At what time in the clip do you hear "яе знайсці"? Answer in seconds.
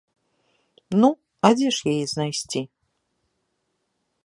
1.93-2.61